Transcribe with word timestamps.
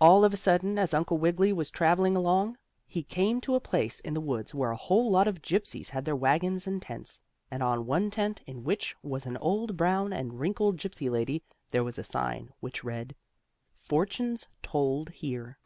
All 0.00 0.24
of 0.24 0.32
a 0.32 0.38
sudden, 0.38 0.78
as 0.78 0.94
Uncle 0.94 1.18
Wiggily 1.18 1.52
was 1.52 1.70
traveling 1.70 2.16
along, 2.16 2.56
he 2.86 3.02
came 3.02 3.42
to 3.42 3.54
a 3.54 3.60
place 3.60 4.00
in 4.00 4.14
the 4.14 4.22
woods 4.22 4.54
where 4.54 4.70
a 4.70 4.76
whole 4.76 5.10
lot 5.10 5.28
of 5.28 5.42
Gypsies 5.42 5.90
had 5.90 6.06
their 6.06 6.16
wagons 6.16 6.66
and 6.66 6.80
tents. 6.80 7.20
And 7.50 7.62
on 7.62 7.84
one 7.84 8.10
tent, 8.10 8.40
in 8.46 8.64
which 8.64 8.96
was 9.02 9.26
an 9.26 9.36
old 9.36 9.76
brown 9.76 10.14
and 10.14 10.40
wrinkled 10.40 10.78
Gypsy 10.78 11.10
lady, 11.10 11.42
there 11.68 11.84
was 11.84 11.98
a 11.98 12.04
sign 12.04 12.54
which 12.60 12.84
read: 12.84 13.14
FORTUNES 13.76 14.48
TOLD 14.62 15.10
HERE. 15.10 15.58